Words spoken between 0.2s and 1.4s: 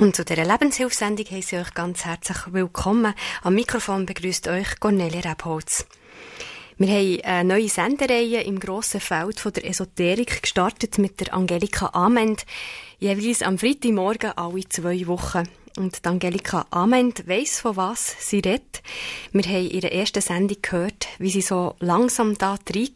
dieser Lebenshilfsendung